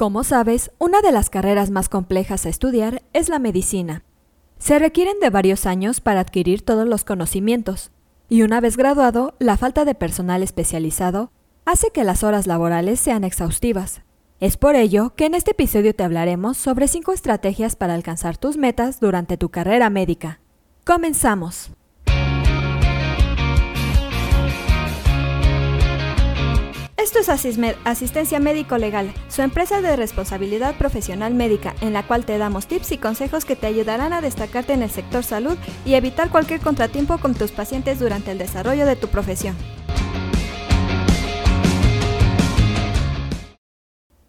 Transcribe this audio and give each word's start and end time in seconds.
Como 0.00 0.24
sabes, 0.24 0.70
una 0.78 1.02
de 1.02 1.12
las 1.12 1.28
carreras 1.28 1.70
más 1.70 1.90
complejas 1.90 2.46
a 2.46 2.48
estudiar 2.48 3.02
es 3.12 3.28
la 3.28 3.38
medicina. 3.38 4.02
Se 4.58 4.78
requieren 4.78 5.20
de 5.20 5.28
varios 5.28 5.66
años 5.66 6.00
para 6.00 6.20
adquirir 6.20 6.62
todos 6.62 6.88
los 6.88 7.04
conocimientos, 7.04 7.90
y 8.26 8.40
una 8.40 8.62
vez 8.62 8.78
graduado, 8.78 9.34
la 9.40 9.58
falta 9.58 9.84
de 9.84 9.94
personal 9.94 10.42
especializado 10.42 11.32
hace 11.66 11.90
que 11.90 12.04
las 12.04 12.22
horas 12.22 12.46
laborales 12.46 12.98
sean 12.98 13.24
exhaustivas. 13.24 14.00
Es 14.40 14.56
por 14.56 14.74
ello 14.74 15.12
que 15.16 15.26
en 15.26 15.34
este 15.34 15.50
episodio 15.50 15.94
te 15.94 16.02
hablaremos 16.02 16.56
sobre 16.56 16.88
5 16.88 17.12
estrategias 17.12 17.76
para 17.76 17.92
alcanzar 17.92 18.38
tus 18.38 18.56
metas 18.56 19.00
durante 19.00 19.36
tu 19.36 19.50
carrera 19.50 19.90
médica. 19.90 20.40
Comenzamos. 20.86 21.72
Asistencia 27.28 28.40
Médico 28.40 28.78
Legal, 28.78 29.12
su 29.28 29.42
empresa 29.42 29.82
de 29.82 29.94
responsabilidad 29.94 30.76
profesional 30.76 31.34
médica, 31.34 31.74
en 31.82 31.92
la 31.92 32.06
cual 32.06 32.24
te 32.24 32.38
damos 32.38 32.66
tips 32.66 32.92
y 32.92 32.98
consejos 32.98 33.44
que 33.44 33.56
te 33.56 33.66
ayudarán 33.66 34.12
a 34.12 34.20
destacarte 34.20 34.72
en 34.72 34.82
el 34.82 34.90
sector 34.90 35.22
salud 35.22 35.58
y 35.84 35.94
evitar 35.94 36.30
cualquier 36.30 36.60
contratiempo 36.60 37.18
con 37.18 37.34
tus 37.34 37.52
pacientes 37.52 37.98
durante 37.98 38.30
el 38.30 38.38
desarrollo 38.38 38.86
de 38.86 38.96
tu 38.96 39.08
profesión. 39.08 39.54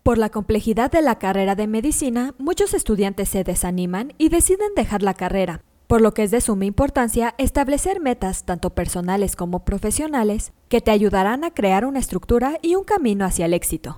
Por 0.03 0.17
la 0.17 0.29
complejidad 0.29 0.91
de 0.91 1.01
la 1.01 1.17
carrera 1.17 1.55
de 1.55 1.67
medicina, 1.67 2.35
muchos 2.39 2.73
estudiantes 2.73 3.29
se 3.29 3.43
desaniman 3.43 4.13
y 4.17 4.29
deciden 4.29 4.75
dejar 4.75 5.01
la 5.01 5.13
carrera, 5.13 5.63
por 5.87 6.01
lo 6.01 6.13
que 6.13 6.23
es 6.23 6.31
de 6.31 6.41
suma 6.41 6.65
importancia 6.65 7.35
establecer 7.37 8.01
metas 8.01 8.43
tanto 8.43 8.71
personales 8.71 9.35
como 9.35 9.63
profesionales 9.63 10.51
que 10.71 10.81
te 10.81 10.89
ayudarán 10.89 11.43
a 11.43 11.51
crear 11.51 11.85
una 11.85 11.99
estructura 11.99 12.57
y 12.63 12.73
un 12.73 12.85
camino 12.85 13.25
hacia 13.25 13.45
el 13.45 13.53
éxito. 13.53 13.97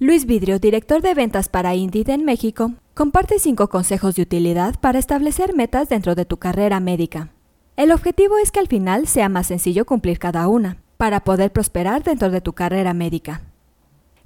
Luis 0.00 0.24
Vidrio, 0.24 0.58
director 0.58 1.02
de 1.02 1.12
ventas 1.12 1.50
para 1.50 1.74
Indeed 1.74 2.08
en 2.08 2.24
México, 2.24 2.72
comparte 2.94 3.38
cinco 3.38 3.68
consejos 3.68 4.16
de 4.16 4.22
utilidad 4.22 4.80
para 4.80 4.98
establecer 4.98 5.54
metas 5.54 5.90
dentro 5.90 6.14
de 6.14 6.24
tu 6.24 6.38
carrera 6.38 6.80
médica. 6.80 7.32
El 7.76 7.92
objetivo 7.92 8.38
es 8.38 8.50
que 8.50 8.60
al 8.60 8.66
final 8.66 9.06
sea 9.06 9.28
más 9.28 9.48
sencillo 9.48 9.84
cumplir 9.84 10.18
cada 10.18 10.48
una, 10.48 10.78
para 10.96 11.20
poder 11.20 11.52
prosperar 11.52 12.02
dentro 12.02 12.30
de 12.30 12.40
tu 12.40 12.54
carrera 12.54 12.94
médica. 12.94 13.42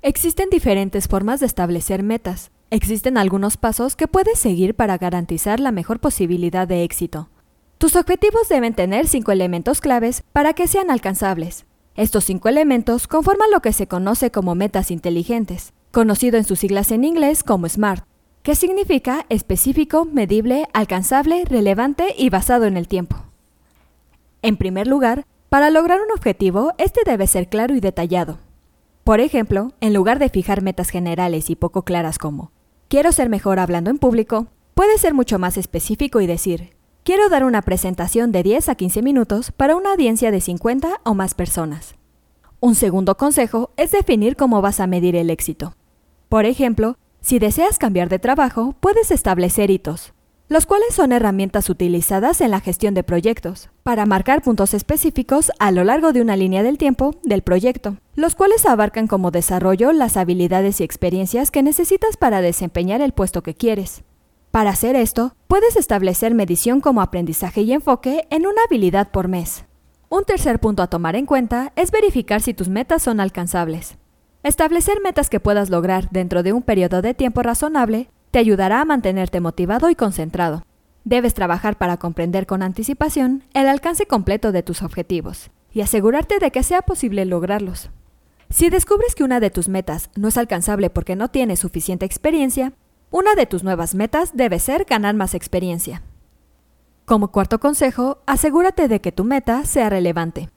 Existen 0.01 0.49
diferentes 0.49 1.09
formas 1.09 1.41
de 1.41 1.47
establecer 1.47 2.03
metas, 2.03 2.53
Existen 2.73 3.19
algunos 3.19 3.59
pasos 3.59 3.97
que 3.97 4.09
puedes 4.09 4.39
seguir 4.39 4.75
para 4.75 4.97
garantizar 4.97 5.61
la 5.61 5.73
mejor 5.73 6.01
posibilidad 6.01 6.67
de 6.67 6.85
éxito. 6.85 7.29
Tus 7.83 7.97
objetivos 7.97 8.49
deben 8.49 8.75
tener 8.75 9.09
cinco 9.09 9.33
elementos 9.33 9.81
claves 9.81 10.23
para 10.33 10.53
que 10.53 10.69
sean 10.69 10.89
alcanzables. 10.89 11.67
Estos 11.97 12.23
cinco 12.23 12.49
elementos 12.49 13.09
conforman 13.09 13.51
lo 13.51 13.61
que 13.61 13.73
se 13.73 13.89
conoce 13.89 14.31
como 14.31 14.55
metas 14.55 14.93
inteligentes, 14.93 15.73
conocido 15.91 16.39
en 16.39 16.45
sus 16.45 16.61
siglas 16.61 16.93
en 16.93 17.03
inglés 17.03 17.43
como 17.43 17.69
SMART, 17.69 18.05
que 18.45 18.55
significa 18.55 19.27
específico, 19.31 20.05
medible, 20.05 20.69
alcanzable, 20.73 21.45
relevante 21.45 22.15
y 22.17 22.31
basado 22.31 22.67
en 22.67 22.77
el 22.77 22.87
tiempo. 22.87 23.17
En 24.43 24.57
primer 24.57 24.87
lugar, 24.87 25.27
para 25.49 25.69
lograr 25.71 25.99
un 26.01 26.13
objetivo, 26.13 26.75
este 26.79 27.01
debe 27.05 27.27
ser 27.27 27.49
claro 27.49 27.75
y 27.75 27.81
detallado. 27.81 28.39
Por 29.03 29.19
ejemplo, 29.19 29.73
en 29.81 29.93
lugar 29.93 30.21
de 30.21 30.29
fijar 30.29 30.63
metas 30.63 30.91
generales 30.91 31.51
y 31.51 31.57
poco 31.57 31.83
claras 31.83 32.19
como 32.19 32.53
quiero 32.87 33.11
ser 33.11 33.29
mejor 33.29 33.59
hablando 33.59 33.91
en 33.91 33.99
público, 33.99 34.47
puede 34.75 34.99
ser 34.99 35.15
mucho 35.15 35.41
más 35.41 35.57
específico 35.57 36.21
y 36.21 36.29
decir, 36.29 36.81
quiero 37.05 37.29
dar 37.29 37.45
una 37.45 37.63
presentación 37.63 38.33
de 38.33 38.43
10 38.43 38.69
a 38.69 38.75
15 38.75 39.03
minutos 39.03 39.53
para 39.53 39.77
una 39.77 39.93
audiencia 39.93 40.31
de 40.31 40.41
50 40.41 41.01
o 41.05 41.15
más 41.15 41.35
personas. 41.35 41.97
Un 42.61 42.75
segundo 42.75 43.17
consejo 43.17 43.73
es 43.77 43.91
definir 43.91 44.37
cómo 44.37 44.63
vas 44.63 44.79
a 44.79 44.87
medir 44.87 45.17
el 45.17 45.31
éxito. 45.31 45.75
Por 46.29 46.45
ejemplo, 46.45 46.97
si 47.21 47.39
deseas 47.39 47.79
cambiar 47.79 48.09
de 48.09 48.19
trabajo, 48.19 48.77
puedes 48.81 49.11
establecer 49.11 49.71
hitos, 49.71 50.13
los 50.49 50.67
cuales 50.67 50.95
son 50.95 51.13
herramientas 51.13 51.69
utilizadas 51.71 52.41
en 52.41 52.51
la 52.51 52.61
gestión 52.61 52.95
de 52.95 53.03
proyectos, 53.03 53.71
para 53.83 54.07
marcar 54.07 54.43
puntos 54.43 54.75
específicos 54.75 55.51
a 55.59 55.73
lo 55.73 55.83
largo 55.83 56.13
de 56.13 56.21
una 56.21 56.37
línea 56.37 56.63
del 56.63 56.79
tiempo 56.79 57.17
del 57.25 57.43
proyecto, 57.43 57.97
los 58.15 58.35
cuales 58.35 58.65
abarcan 58.67 59.09
como 59.09 59.31
desarrollo 59.31 59.93
las 59.93 60.17
habilidades 60.17 60.81
y 60.81 60.85
experiencias 60.85 61.51
que 61.51 61.63
necesitas 61.63 62.17
para 62.17 62.43
desempeñar 62.43 63.01
el 63.01 63.13
puesto 63.13 63.43
que 63.43 63.55
quieres. 63.55 64.05
Para 64.53 64.69
hacer 64.69 64.97
esto, 64.97 65.35
puedes 65.49 65.77
establecer 65.77 66.35
medición 66.35 66.83
como 66.83 67.01
aprendizaje 67.01 67.63
y 67.63 67.73
enfoque 67.73 68.27
en 68.29 68.47
una 68.47 68.61
habilidad 68.69 69.11
por 69.11 69.27
mes. 69.27 69.65
Un 70.11 70.25
tercer 70.25 70.61
punto 70.61 70.83
a 70.83 70.89
tomar 70.89 71.17
en 71.17 71.25
cuenta 71.25 71.73
es 71.75 71.91
verificar 71.91 72.43
si 72.43 72.53
tus 72.53 72.69
metas 72.69 73.03
son 73.03 73.19
alcanzables. 73.19 73.97
Establecer 74.43 75.01
metas 75.03 75.31
que 75.31 75.41
puedas 75.41 75.71
lograr 75.71 76.11
dentro 76.11 76.43
de 76.43 76.53
un 76.53 76.61
periodo 76.61 77.01
de 77.01 77.15
tiempo 77.15 77.41
razonable 77.41 78.11
te 78.31 78.41
ayudará 78.41 78.83
a 78.83 78.85
mantenerte 78.85 79.41
motivado 79.41 79.89
y 79.89 79.95
concentrado. 79.95 80.67
Debes 81.05 81.33
trabajar 81.33 81.79
para 81.79 81.97
comprender 81.97 82.47
con 82.47 82.63
anticipación 82.63 83.45
el 83.55 83.69
alcance 83.69 84.05
completo 84.05 84.53
de 84.53 84.63
tus 84.63 84.83
objetivos 84.83 85.51
y 85.73 85.81
asegurarte 85.81 86.41
de 86.41 86.51
que 86.51 86.63
sea 86.63 86.83
posible 86.83 87.25
lograrlos. 87.25 87.89
Si 88.51 88.69
descubres 88.69 89.15
que 89.15 89.25
una 89.25 89.41
de 89.41 89.49
tus 89.49 89.71
metas 89.71 90.11
no 90.15 90.29
es 90.29 90.37
alcanzable 90.37 90.91
porque 90.91 91.17
no 91.17 91.29
tienes 91.29 91.61
suficiente 91.61 92.05
experiencia, 92.05 92.75
una 93.13 93.35
de 93.35 93.47
tus 93.47 93.63
nuevas 93.63 93.95
metas 93.95 94.31
debe 94.35 94.59
ser 94.59 94.87
ganar 94.87 95.15
más 95.15 95.35
experiencia. 95.35 96.03
Como 97.05 97.29
cuarto 97.29 97.61
consejo, 97.61 98.19
asegúrate 98.27 98.89
de 98.89 99.01
que 99.01 99.13
tu 99.13 99.23
meta 99.23 99.67
sea 99.67 99.91
relevante. 99.91 100.49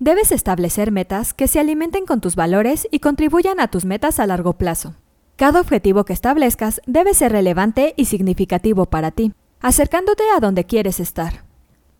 Debes 0.00 0.32
establecer 0.32 0.90
metas 0.90 1.32
que 1.32 1.46
se 1.46 1.60
alimenten 1.60 2.04
con 2.04 2.20
tus 2.20 2.34
valores 2.34 2.88
y 2.90 2.98
contribuyan 2.98 3.60
a 3.60 3.68
tus 3.68 3.84
metas 3.84 4.18
a 4.18 4.26
largo 4.26 4.54
plazo. 4.54 4.96
Cada 5.36 5.60
objetivo 5.60 6.04
que 6.04 6.12
establezcas 6.12 6.80
debe 6.86 7.14
ser 7.14 7.30
relevante 7.30 7.94
y 7.96 8.06
significativo 8.06 8.86
para 8.86 9.12
ti, 9.12 9.32
acercándote 9.60 10.24
a 10.36 10.40
donde 10.40 10.64
quieres 10.64 10.98
estar. 10.98 11.44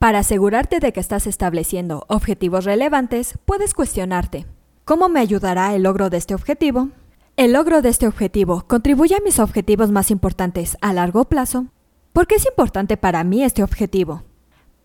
Para 0.00 0.18
asegurarte 0.18 0.80
de 0.80 0.92
que 0.92 0.98
estás 0.98 1.28
estableciendo 1.28 2.06
objetivos 2.08 2.64
relevantes, 2.64 3.38
puedes 3.44 3.72
cuestionarte, 3.72 4.46
¿cómo 4.84 5.08
me 5.08 5.20
ayudará 5.20 5.76
el 5.76 5.84
logro 5.84 6.10
de 6.10 6.16
este 6.16 6.34
objetivo? 6.34 6.88
¿El 7.38 7.54
logro 7.54 7.80
de 7.80 7.88
este 7.88 8.06
objetivo 8.06 8.64
contribuye 8.66 9.14
a 9.14 9.24
mis 9.24 9.38
objetivos 9.38 9.90
más 9.90 10.10
importantes 10.10 10.76
a 10.82 10.92
largo 10.92 11.24
plazo? 11.24 11.68
¿Por 12.12 12.26
qué 12.26 12.34
es 12.34 12.44
importante 12.44 12.98
para 12.98 13.24
mí 13.24 13.42
este 13.42 13.62
objetivo? 13.62 14.22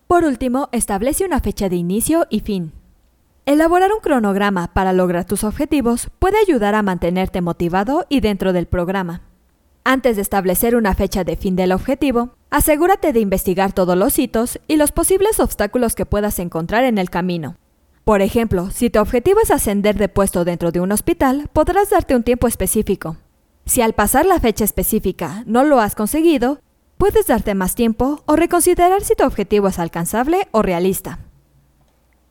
Por 0.06 0.24
último, 0.24 0.70
establece 0.72 1.26
una 1.26 1.40
fecha 1.40 1.68
de 1.68 1.76
inicio 1.76 2.26
y 2.30 2.40
fin. 2.40 2.72
Elaborar 3.44 3.92
un 3.92 4.00
cronograma 4.00 4.72
para 4.72 4.94
lograr 4.94 5.26
tus 5.26 5.44
objetivos 5.44 6.08
puede 6.18 6.38
ayudar 6.38 6.74
a 6.74 6.80
mantenerte 6.80 7.42
motivado 7.42 8.06
y 8.08 8.20
dentro 8.20 8.54
del 8.54 8.66
programa. 8.66 9.20
Antes 9.84 10.16
de 10.16 10.22
establecer 10.22 10.74
una 10.74 10.94
fecha 10.94 11.24
de 11.24 11.36
fin 11.36 11.54
del 11.54 11.70
objetivo, 11.70 12.30
asegúrate 12.48 13.12
de 13.12 13.20
investigar 13.20 13.74
todos 13.74 13.96
los 13.96 14.18
hitos 14.18 14.58
y 14.66 14.76
los 14.76 14.90
posibles 14.90 15.38
obstáculos 15.38 15.94
que 15.94 16.06
puedas 16.06 16.38
encontrar 16.38 16.84
en 16.84 16.96
el 16.96 17.10
camino. 17.10 17.56
Por 18.08 18.22
ejemplo, 18.22 18.70
si 18.70 18.88
tu 18.88 19.00
objetivo 19.00 19.38
es 19.42 19.50
ascender 19.50 19.94
de 19.98 20.08
puesto 20.08 20.46
dentro 20.46 20.72
de 20.72 20.80
un 20.80 20.92
hospital, 20.92 21.50
podrás 21.52 21.90
darte 21.90 22.16
un 22.16 22.22
tiempo 22.22 22.48
específico. 22.48 23.18
Si 23.66 23.82
al 23.82 23.92
pasar 23.92 24.24
la 24.24 24.40
fecha 24.40 24.64
específica 24.64 25.42
no 25.44 25.62
lo 25.62 25.78
has 25.78 25.94
conseguido, 25.94 26.58
puedes 26.96 27.26
darte 27.26 27.54
más 27.54 27.74
tiempo 27.74 28.22
o 28.24 28.34
reconsiderar 28.34 29.02
si 29.02 29.14
tu 29.14 29.24
objetivo 29.24 29.68
es 29.68 29.78
alcanzable 29.78 30.48
o 30.52 30.62
realista. 30.62 31.18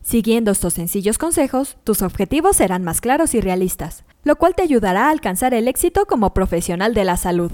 Siguiendo 0.01 0.49
estos 0.49 0.73
sencillos 0.73 1.19
consejos, 1.19 1.77
tus 1.83 2.01
objetivos 2.01 2.55
serán 2.55 2.83
más 2.83 2.99
claros 2.99 3.35
y 3.35 3.39
realistas, 3.39 4.03
lo 4.23 4.35
cual 4.37 4.55
te 4.55 4.63
ayudará 4.63 5.05
a 5.05 5.11
alcanzar 5.11 5.53
el 5.53 5.67
éxito 5.67 6.07
como 6.07 6.33
profesional 6.33 6.95
de 6.95 7.03
la 7.03 7.17
salud. 7.17 7.51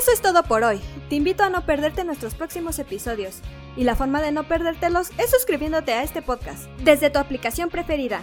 Eso 0.00 0.12
es 0.14 0.22
todo 0.22 0.44
por 0.44 0.62
hoy. 0.62 0.80
Te 1.08 1.16
invito 1.16 1.42
a 1.42 1.50
no 1.50 1.66
perderte 1.66 2.04
nuestros 2.04 2.36
próximos 2.36 2.78
episodios. 2.78 3.42
Y 3.76 3.84
la 3.84 3.96
forma 3.96 4.20
de 4.20 4.32
no 4.32 4.44
perdértelos 4.44 5.10
es 5.18 5.30
suscribiéndote 5.30 5.92
a 5.92 6.02
este 6.02 6.22
podcast 6.22 6.66
desde 6.82 7.10
tu 7.10 7.18
aplicación 7.18 7.70
preferida. 7.70 8.22